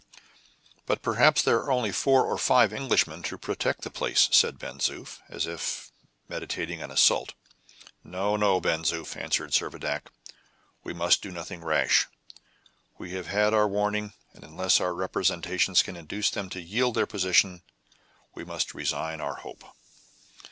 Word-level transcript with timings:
"But 0.87 1.03
perhaps 1.03 1.43
there 1.43 1.57
are 1.59 1.71
only 1.71 1.91
four 1.91 2.25
or 2.25 2.39
five 2.39 2.73
Englishmen 2.73 3.21
to 3.21 3.37
protect 3.37 3.81
the 3.83 3.91
place," 3.91 4.29
said 4.31 4.57
Ben 4.57 4.79
Zoof, 4.79 5.19
as 5.29 5.45
if 5.45 5.91
meditating 6.27 6.81
an 6.81 6.89
assault. 6.89 7.33
"No, 8.03 8.35
no, 8.35 8.59
Ben 8.59 8.81
Zoof," 8.81 9.15
answered 9.15 9.51
Servadac; 9.51 10.07
"we 10.83 10.91
must 10.91 11.21
do 11.21 11.29
nothing 11.29 11.63
rash. 11.63 12.07
We 12.97 13.11
have 13.11 13.27
had 13.27 13.53
our 13.53 13.67
warning, 13.67 14.13
and, 14.33 14.43
unless 14.43 14.79
our 14.81 14.95
representations 14.95 15.83
can 15.83 15.95
induce 15.95 16.31
them 16.31 16.49
to 16.49 16.59
yield 16.61 16.95
their 16.95 17.05
position, 17.05 17.61
we 18.33 18.43
must 18.43 18.73
resign 18.73 19.21
our 19.21 19.35
hope." 19.35 19.63